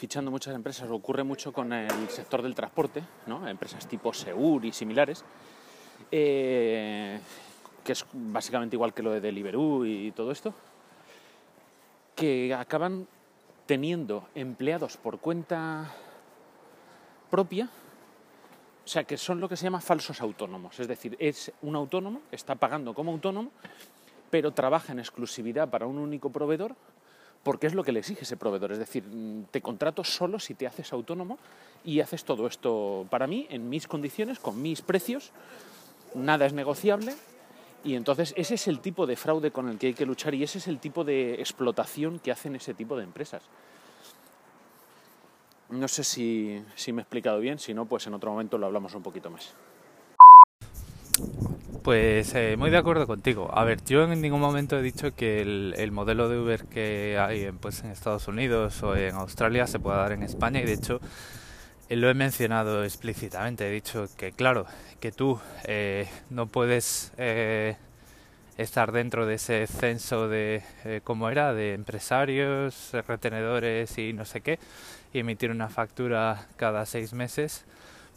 fichando 0.00 0.30
muchas 0.30 0.54
empresas, 0.54 0.88
ocurre 0.88 1.24
mucho 1.24 1.52
con 1.52 1.74
el 1.74 2.08
sector 2.08 2.40
del 2.40 2.54
transporte, 2.54 3.02
¿no? 3.26 3.46
empresas 3.46 3.86
tipo 3.86 4.14
Seur 4.14 4.64
y 4.64 4.72
similares, 4.72 5.22
eh, 6.10 7.20
que 7.84 7.92
es 7.92 8.06
básicamente 8.10 8.76
igual 8.76 8.94
que 8.94 9.02
lo 9.02 9.10
de 9.10 9.20
Deliveroo 9.20 9.84
y 9.84 10.10
todo 10.12 10.32
esto, 10.32 10.54
que 12.16 12.54
acaban 12.54 13.06
teniendo 13.66 14.26
empleados 14.34 14.96
por 14.96 15.18
cuenta 15.18 15.92
propia, 17.28 17.68
o 18.82 18.88
sea, 18.88 19.04
que 19.04 19.18
son 19.18 19.38
lo 19.38 19.50
que 19.50 19.56
se 19.58 19.64
llama 19.64 19.82
falsos 19.82 20.22
autónomos. 20.22 20.80
Es 20.80 20.88
decir, 20.88 21.14
es 21.20 21.52
un 21.60 21.76
autónomo, 21.76 22.22
está 22.32 22.54
pagando 22.54 22.94
como 22.94 23.12
autónomo, 23.12 23.50
pero 24.30 24.52
trabaja 24.52 24.92
en 24.92 24.98
exclusividad 24.98 25.68
para 25.68 25.84
un 25.84 25.98
único 25.98 26.30
proveedor 26.30 26.74
porque 27.42 27.66
es 27.66 27.74
lo 27.74 27.84
que 27.84 27.92
le 27.92 28.00
exige 28.00 28.22
ese 28.22 28.36
proveedor. 28.36 28.72
Es 28.72 28.78
decir, 28.78 29.04
te 29.50 29.60
contrato 29.60 30.04
solo 30.04 30.38
si 30.38 30.54
te 30.54 30.66
haces 30.66 30.92
autónomo 30.92 31.38
y 31.84 32.00
haces 32.00 32.24
todo 32.24 32.46
esto 32.46 33.06
para 33.10 33.26
mí, 33.26 33.46
en 33.50 33.68
mis 33.68 33.86
condiciones, 33.86 34.38
con 34.38 34.60
mis 34.60 34.82
precios, 34.82 35.30
nada 36.14 36.46
es 36.46 36.52
negociable. 36.52 37.14
Y 37.82 37.94
entonces 37.94 38.34
ese 38.36 38.54
es 38.54 38.68
el 38.68 38.80
tipo 38.80 39.06
de 39.06 39.16
fraude 39.16 39.50
con 39.50 39.68
el 39.70 39.78
que 39.78 39.88
hay 39.88 39.94
que 39.94 40.04
luchar 40.04 40.34
y 40.34 40.42
ese 40.42 40.58
es 40.58 40.68
el 40.68 40.78
tipo 40.78 41.02
de 41.02 41.34
explotación 41.34 42.18
que 42.18 42.30
hacen 42.30 42.54
ese 42.54 42.74
tipo 42.74 42.96
de 42.96 43.04
empresas. 43.04 43.42
No 45.70 45.88
sé 45.88 46.04
si, 46.04 46.62
si 46.74 46.92
me 46.92 47.00
he 47.00 47.04
explicado 47.04 47.40
bien, 47.40 47.58
si 47.58 47.72
no, 47.72 47.86
pues 47.86 48.06
en 48.06 48.12
otro 48.12 48.32
momento 48.32 48.58
lo 48.58 48.66
hablamos 48.66 48.94
un 48.94 49.02
poquito 49.02 49.30
más. 49.30 49.54
Pues 51.82 52.34
eh, 52.34 52.56
muy 52.58 52.70
de 52.70 52.76
acuerdo 52.76 53.06
contigo. 53.06 53.50
A 53.54 53.64
ver, 53.64 53.82
yo 53.84 54.04
en 54.04 54.20
ningún 54.20 54.40
momento 54.40 54.78
he 54.78 54.82
dicho 54.82 55.14
que 55.14 55.40
el, 55.40 55.74
el, 55.78 55.92
modelo 55.92 56.28
de 56.28 56.38
Uber 56.38 56.64
que 56.66 57.16
hay 57.18 57.44
en, 57.44 57.56
pues, 57.56 57.82
en 57.82 57.90
Estados 57.90 58.28
Unidos 58.28 58.82
o 58.82 58.94
en 58.96 59.14
Australia 59.14 59.66
se 59.66 59.78
pueda 59.78 59.96
dar 59.96 60.12
en 60.12 60.22
España 60.22 60.60
y 60.60 60.66
de 60.66 60.74
hecho 60.74 61.00
eh, 61.88 61.96
lo 61.96 62.10
he 62.10 62.14
mencionado 62.14 62.84
explícitamente. 62.84 63.66
He 63.66 63.70
dicho 63.70 64.08
que 64.18 64.32
claro, 64.32 64.66
que 65.00 65.10
tú 65.10 65.40
eh, 65.64 66.06
no 66.28 66.46
puedes 66.46 67.12
eh, 67.16 67.76
estar 68.58 68.92
dentro 68.92 69.24
de 69.26 69.34
ese 69.36 69.66
censo 69.66 70.28
de, 70.28 70.62
eh, 70.84 71.00
¿cómo 71.02 71.30
era?, 71.30 71.54
de 71.54 71.72
empresarios, 71.72 72.92
retenedores 73.08 73.96
y 73.96 74.12
no 74.12 74.26
sé 74.26 74.42
qué, 74.42 74.58
y 75.14 75.20
emitir 75.20 75.50
una 75.50 75.70
factura 75.70 76.46
cada 76.56 76.84
seis 76.84 77.14
meses 77.14 77.64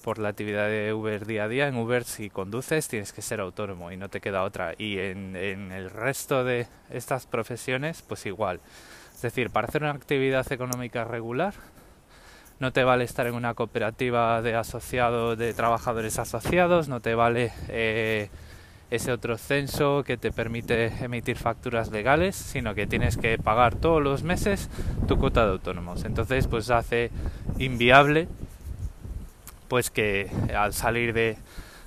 por 0.04 0.20
la 0.20 0.30
actividad 0.30 0.68
de 0.68 0.94
Uber 0.94 1.26
día 1.26 1.46
a 1.46 1.48
día. 1.48 1.68
En 1.68 1.78
Uber 1.78 2.04
si 2.04 2.30
conduces 2.30 2.88
tienes 2.88 3.14
que 3.14 3.22
ser 3.22 3.40
autónomo 3.40 3.92
y 3.92 3.98
no 3.98 4.10
te 4.10 4.22
queda 4.22 4.44
otra. 4.44 4.74
Y 4.78 5.00
en, 5.00 5.36
en, 5.36 5.72
el 5.72 5.90
resto 5.90 6.44
de 6.44 6.68
estas 6.92 7.26
profesiones 7.26 8.04
pues 8.08 8.26
igual. 8.26 8.60
Es 9.16 9.22
decir, 9.22 9.50
para 9.50 9.68
hacer 9.68 9.82
una 9.82 9.92
actividad 9.92 10.52
económica 10.52 11.06
regular 11.06 11.54
no 12.60 12.72
te 12.72 12.84
vale 12.84 13.04
estar 13.04 13.28
en 13.28 13.34
una 13.34 13.54
cooperativa 13.56 14.42
de 14.42 14.56
asociados, 14.56 15.38
de 15.38 15.54
trabajadores 15.54 16.20
asociados, 16.20 16.88
no 16.88 17.02
te 17.02 17.16
vale 17.16 17.52
eh, 17.70 18.30
ese 18.92 19.12
otro 19.12 19.38
censo 19.38 20.04
que 20.06 20.18
te 20.18 20.32
permite 20.32 20.86
emitir 21.04 21.36
facturas 21.36 21.92
legales, 21.92 22.36
sino 22.36 22.76
que 22.76 22.88
tienes 22.88 23.18
que 23.18 23.38
pagar 23.38 23.76
todos 23.76 24.02
los 24.02 24.24
meses 24.24 24.70
tu 25.08 25.18
cuota 25.18 25.46
de 25.46 25.52
autónomos. 25.54 26.06
Entonces 26.06 26.48
pues 26.48 26.70
hace 26.70 27.10
inviable 27.58 28.28
pues 29.74 29.90
que 29.90 30.30
al 30.56 30.72
salir 30.72 31.14
de 31.14 31.36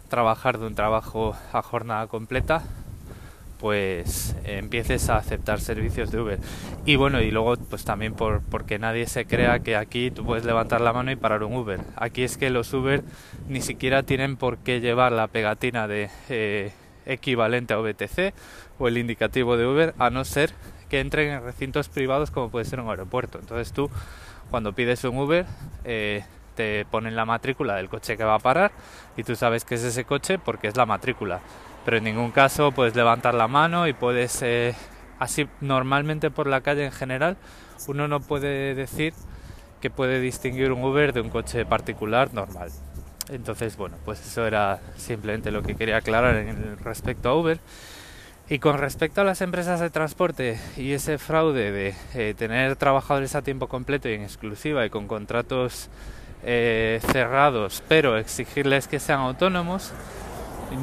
trabajar 0.08 0.58
de 0.58 0.66
un 0.66 0.74
trabajo 0.74 1.36
a 1.52 1.62
jornada 1.62 2.08
completa 2.08 2.64
pues 3.60 4.34
empieces 4.42 5.08
a 5.08 5.18
aceptar 5.18 5.60
servicios 5.60 6.10
de 6.10 6.20
Uber. 6.20 6.40
Y 6.84 6.96
bueno 6.96 7.20
y 7.20 7.30
luego 7.30 7.54
pues 7.56 7.84
también 7.84 8.14
por 8.14 8.42
porque 8.42 8.80
nadie 8.80 9.06
se 9.06 9.24
crea 9.24 9.60
que 9.60 9.76
aquí 9.76 10.10
tú 10.10 10.24
puedes 10.24 10.44
levantar 10.44 10.80
la 10.80 10.92
mano 10.92 11.12
y 11.12 11.14
parar 11.14 11.44
un 11.44 11.54
Uber. 11.54 11.78
Aquí 11.94 12.24
es 12.24 12.36
que 12.36 12.50
los 12.50 12.72
Uber 12.72 13.04
ni 13.48 13.60
siquiera 13.60 14.02
tienen 14.02 14.36
por 14.36 14.58
qué 14.58 14.80
llevar 14.80 15.12
la 15.12 15.28
pegatina 15.28 15.86
de 15.86 16.10
eh, 16.28 16.72
equivalente 17.04 17.72
a 17.72 17.76
VTC 17.76 18.34
o 18.80 18.88
el 18.88 18.98
indicativo 18.98 19.56
de 19.56 19.64
Uber 19.64 19.94
a 19.98 20.10
no 20.10 20.24
ser 20.24 20.50
que 20.90 20.98
entren 20.98 21.28
en 21.28 21.44
recintos 21.44 21.88
privados 21.88 22.32
como 22.32 22.50
puede 22.50 22.64
ser 22.64 22.80
un 22.80 22.90
aeropuerto. 22.90 23.38
Entonces 23.38 23.72
tú 23.72 23.88
cuando 24.50 24.72
pides 24.72 25.04
un 25.04 25.18
Uber 25.18 25.46
eh, 25.84 26.24
te 26.56 26.84
ponen 26.86 27.14
la 27.14 27.24
matrícula 27.24 27.76
del 27.76 27.88
coche 27.88 28.16
que 28.16 28.24
va 28.24 28.34
a 28.34 28.38
parar 28.40 28.72
y 29.16 29.22
tú 29.22 29.36
sabes 29.36 29.64
que 29.64 29.76
es 29.76 29.84
ese 29.84 30.04
coche 30.04 30.38
porque 30.38 30.66
es 30.66 30.76
la 30.76 30.86
matrícula. 30.86 31.40
Pero 31.84 31.98
en 31.98 32.04
ningún 32.04 32.32
caso 32.32 32.72
puedes 32.72 32.96
levantar 32.96 33.34
la 33.34 33.46
mano 33.46 33.86
y 33.86 33.92
puedes, 33.92 34.42
eh, 34.42 34.74
así 35.20 35.48
normalmente 35.60 36.30
por 36.30 36.48
la 36.48 36.62
calle 36.62 36.84
en 36.84 36.92
general, 36.92 37.36
uno 37.86 38.08
no 38.08 38.20
puede 38.20 38.74
decir 38.74 39.14
que 39.80 39.90
puede 39.90 40.20
distinguir 40.20 40.72
un 40.72 40.82
Uber 40.82 41.12
de 41.12 41.20
un 41.20 41.30
coche 41.30 41.64
particular 41.64 42.34
normal. 42.34 42.70
Entonces, 43.28 43.76
bueno, 43.76 43.96
pues 44.04 44.20
eso 44.20 44.46
era 44.46 44.80
simplemente 44.96 45.50
lo 45.50 45.62
que 45.62 45.74
quería 45.74 45.98
aclarar 45.98 46.36
en 46.36 46.78
respecto 46.78 47.28
a 47.28 47.34
Uber. 47.36 47.60
Y 48.48 48.60
con 48.60 48.78
respecto 48.78 49.22
a 49.22 49.24
las 49.24 49.40
empresas 49.40 49.80
de 49.80 49.90
transporte 49.90 50.56
y 50.76 50.92
ese 50.92 51.18
fraude 51.18 51.72
de 51.72 51.94
eh, 52.14 52.34
tener 52.38 52.76
trabajadores 52.76 53.34
a 53.34 53.42
tiempo 53.42 53.66
completo 53.66 54.08
y 54.08 54.12
en 54.12 54.22
exclusiva 54.22 54.86
y 54.86 54.90
con 54.90 55.08
contratos 55.08 55.88
eh, 56.46 57.00
cerrados, 57.10 57.82
pero 57.88 58.16
exigirles 58.16 58.86
que 58.86 59.00
sean 59.00 59.20
autónomos, 59.20 59.92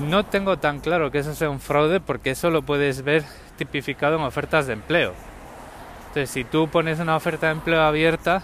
no 0.07 0.25
tengo 0.25 0.57
tan 0.57 0.81
claro 0.81 1.09
que 1.09 1.19
eso 1.19 1.33
sea 1.33 1.49
un 1.49 1.59
fraude 1.59 1.99
porque 1.99 2.31
eso 2.31 2.49
lo 2.49 2.61
puedes 2.61 3.03
ver 3.03 3.23
tipificado 3.57 4.17
en 4.17 4.23
ofertas 4.23 4.67
de 4.67 4.73
empleo. 4.73 5.13
Entonces, 6.07 6.29
si 6.29 6.43
tú 6.43 6.67
pones 6.67 6.99
una 6.99 7.15
oferta 7.15 7.47
de 7.47 7.53
empleo 7.53 7.81
abierta, 7.81 8.43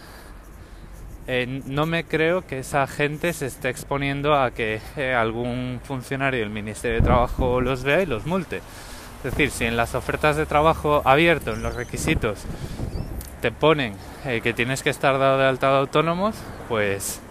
eh, 1.28 1.62
no 1.66 1.86
me 1.86 2.06
creo 2.06 2.48
que 2.48 2.60
esa 2.60 2.88
gente 2.88 3.34
se 3.34 3.46
esté 3.46 3.70
exponiendo 3.70 4.34
a 4.34 4.52
que 4.52 4.82
eh, 4.98 5.14
algún 5.14 5.80
funcionario 5.84 6.40
del 6.40 6.50
Ministerio 6.50 6.98
de 6.98 7.04
Trabajo 7.04 7.62
los 7.62 7.84
vea 7.84 8.02
y 8.02 8.06
los 8.06 8.26
multe. 8.26 8.62
Es 9.24 9.32
decir, 9.32 9.52
si 9.52 9.66
en 9.66 9.76
las 9.78 9.94
ofertas 9.94 10.38
de 10.38 10.46
trabajo 10.46 11.02
abierto, 11.06 11.54
en 11.54 11.62
los 11.62 11.76
requisitos, 11.76 12.46
te 13.41 13.51
ponen 13.51 13.93
eh, 14.25 14.41
que 14.41 14.53
tienes 14.53 14.84
que 14.84 14.89
estar 14.89 15.17
dado 15.17 15.38
de 15.38 15.46
alta 15.46 15.72
de 15.72 15.77
autónomos, 15.77 16.36
pues, 16.67 17.22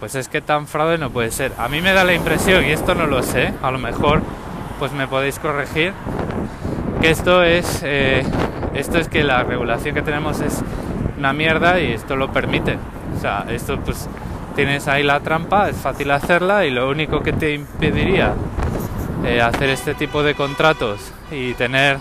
pues 0.00 0.14
es 0.14 0.28
que 0.28 0.40
tan 0.40 0.66
fraude 0.66 0.98
no 0.98 1.10
puede 1.10 1.30
ser. 1.30 1.52
A 1.58 1.68
mí 1.68 1.80
me 1.80 1.92
da 1.92 2.04
la 2.04 2.14
impresión, 2.14 2.64
y 2.64 2.70
esto 2.70 2.94
no 2.94 3.06
lo 3.06 3.22
sé, 3.22 3.52
a 3.62 3.70
lo 3.70 3.78
mejor 3.78 4.22
pues 4.78 4.92
me 4.92 5.08
podéis 5.08 5.38
corregir, 5.38 5.92
que 7.00 7.10
esto 7.10 7.42
es, 7.42 7.82
eh, 7.84 8.24
esto 8.74 8.98
es 8.98 9.08
que 9.08 9.24
la 9.24 9.42
regulación 9.42 9.94
que 9.94 10.02
tenemos 10.02 10.40
es 10.40 10.62
una 11.18 11.32
mierda 11.32 11.80
y 11.80 11.92
esto 11.92 12.16
lo 12.16 12.32
permite. 12.32 12.78
O 13.16 13.20
sea, 13.20 13.44
esto 13.48 13.78
pues 13.80 14.08
tienes 14.54 14.86
ahí 14.88 15.02
la 15.02 15.20
trampa, 15.20 15.68
es 15.68 15.76
fácil 15.76 16.10
hacerla 16.10 16.64
y 16.64 16.70
lo 16.70 16.88
único 16.88 17.22
que 17.22 17.32
te 17.32 17.54
impediría 17.54 18.34
eh, 19.24 19.40
hacer 19.40 19.70
este 19.70 19.94
tipo 19.94 20.22
de 20.22 20.34
contratos 20.34 21.12
y 21.30 21.54
tener 21.54 21.98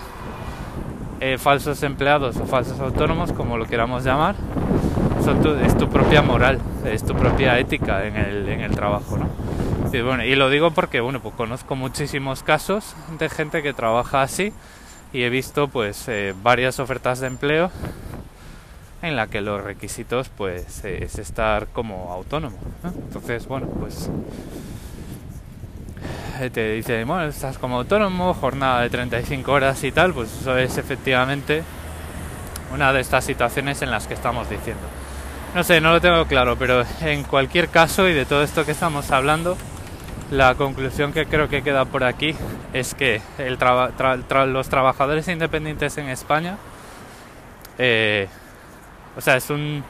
eh, 1.20 1.38
falsos 1.38 1.82
empleados 1.84 2.38
o 2.38 2.46
falsos 2.46 2.80
autónomos, 2.80 3.32
como 3.34 3.58
lo 3.58 3.66
queramos 3.66 4.04
llamar, 4.04 4.36
son 5.24 5.42
tu, 5.42 5.50
es 5.56 5.78
tu 5.78 5.90
propia 5.90 6.22
moral, 6.22 6.60
es 6.86 7.04
tu 7.04 7.16
propia 7.16 7.58
ética 7.60 8.06
en 8.06 8.16
el, 8.16 8.50
en 8.50 8.62
el 8.62 8.72
trabajo. 8.72 9.18
¿no? 9.18 9.28
Y, 9.92 10.02
bueno, 10.02 10.24
y 10.24 10.36
lo 10.36 10.50
digo 10.50 10.72
porque 10.72 11.00
bueno, 11.00 11.22
pues 11.22 11.36
conozco 11.36 11.76
muchísimos 11.76 12.44
casos 12.44 12.96
de 13.20 13.30
gente 13.30 13.64
que 13.64 13.74
trabaja 13.74 14.22
así 14.22 14.54
y 15.14 15.24
he 15.24 15.30
visto 15.30 15.68
pues 15.68 16.08
eh, 16.08 16.34
varias 16.44 16.80
ofertas 16.80 17.20
de 17.20 17.28
empleo 17.28 17.72
en 19.02 19.16
la 19.16 19.28
que 19.28 19.42
los 19.42 19.64
requisitos 19.64 20.30
pues 20.30 20.84
es 20.84 21.18
estar 21.20 21.68
como 21.68 22.12
autónomo. 22.12 22.58
Entonces, 22.84 23.48
bueno, 23.48 23.68
pues 23.68 24.08
eh, 24.08 24.12
te 26.52 26.72
dice, 26.74 27.04
bueno, 27.04 27.26
estás 27.26 27.58
como 27.58 27.78
autónomo, 27.78 28.34
jornada 28.34 28.82
de 28.82 28.90
35 28.90 29.52
horas 29.52 29.84
y 29.84 29.92
tal, 29.92 30.14
pues 30.14 30.32
eso 30.42 30.58
es 30.58 30.78
efectivamente 30.78 31.64
una 32.74 32.94
de 32.94 33.02
estas 33.02 33.24
situaciones 33.24 33.82
en 33.82 33.92
las 33.92 34.08
que 34.08 34.14
estamos 34.14 34.50
diciendo. 34.50 34.84
No 35.56 35.64
sé, 35.64 35.82
no 35.82 35.92
lo 35.92 36.02
tengo 36.02 36.26
claro, 36.26 36.56
pero 36.58 36.84
en 37.02 37.24
cualquier 37.24 37.70
caso 37.70 38.08
y 38.08 38.14
de 38.14 38.26
todo 38.26 38.44
esto 38.44 38.66
que 38.66 38.72
estamos 38.72 39.12
hablando, 39.12 39.58
la 40.32 40.56
conclusión 40.56 41.14
que 41.14 41.26
creo 41.26 41.50
que 41.50 41.64
queda 41.64 41.86
por 41.86 42.04
aquí 42.04 42.36
es 42.74 42.94
que 42.94 43.22
el 43.38 43.58
los 44.52 44.70
trabajadores 44.70 45.28
independientes 45.28 45.98
en 45.98 46.10
España, 46.10 46.58
eh, 47.78 48.28
o 49.16 49.22
sea, 49.22 49.38
es 49.38 49.50
un, 49.50 49.84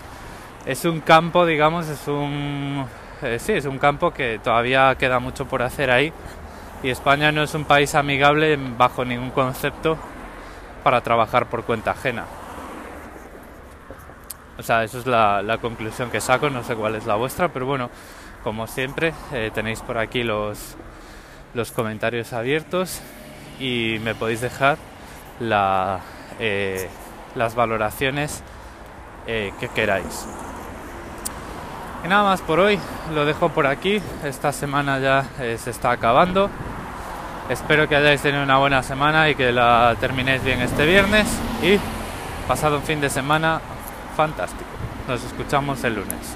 es 0.65 0.85
un 0.85 1.01
campo, 1.01 1.45
digamos, 1.45 1.87
es 1.87 2.07
un, 2.07 2.85
eh, 3.23 3.39
sí, 3.39 3.53
es 3.53 3.65
un 3.65 3.79
campo 3.79 4.11
que 4.11 4.39
todavía 4.43 4.95
queda 4.95 5.19
mucho 5.19 5.45
por 5.45 5.63
hacer 5.63 5.89
ahí 5.89 6.13
y 6.83 6.89
España 6.89 7.31
no 7.31 7.41
es 7.41 7.53
un 7.55 7.65
país 7.65 7.95
amigable 7.95 8.57
bajo 8.77 9.03
ningún 9.05 9.31
concepto 9.31 9.97
para 10.83 11.01
trabajar 11.01 11.47
por 11.47 11.63
cuenta 11.63 11.91
ajena. 11.91 12.25
O 14.59 14.63
sea, 14.63 14.83
eso 14.83 14.99
es 14.99 15.05
la, 15.07 15.57
conclusión 15.61 16.09
que 16.09 16.21
saco, 16.21 16.49
no 16.49 16.63
sé 16.63 16.75
cuál 16.75 16.95
es 16.95 17.05
la 17.05 17.15
vuestra, 17.15 17.49
pero 17.49 17.65
bueno, 17.65 17.89
como 18.43 18.67
siempre, 18.67 19.13
eh, 19.33 19.51
tenéis 19.53 19.81
por 19.81 19.97
aquí 19.97 20.23
los, 20.23 20.75
los 21.53 21.71
comentarios 21.71 22.33
abiertos 22.33 23.01
y 23.59 23.97
me 24.03 24.15
podéis 24.15 24.41
dejar 24.41 24.77
eh, 26.39 26.89
las 27.35 27.55
valoraciones 27.55 28.43
que 29.25 29.69
queráis. 29.75 30.46
Y 32.03 32.07
nada 32.07 32.23
más 32.23 32.41
por 32.41 32.59
hoy, 32.59 32.79
lo 33.13 33.25
dejo 33.25 33.49
por 33.49 33.67
aquí, 33.67 34.01
esta 34.23 34.51
semana 34.51 34.99
ya 34.99 35.25
se 35.57 35.69
está 35.69 35.91
acabando. 35.91 36.49
Espero 37.49 37.87
que 37.87 37.95
hayáis 37.95 38.21
tenido 38.21 38.43
una 38.43 38.57
buena 38.57 38.83
semana 38.83 39.29
y 39.29 39.35
que 39.35 39.51
la 39.51 39.95
terminéis 39.99 40.43
bien 40.43 40.61
este 40.61 40.85
viernes 40.85 41.27
y 41.61 41.79
pasado 42.47 42.77
un 42.77 42.83
fin 42.83 43.01
de 43.01 43.09
semana 43.09 43.61
fantástico. 44.15 44.69
Nos 45.07 45.23
escuchamos 45.23 45.83
el 45.83 45.95
lunes. 45.95 46.35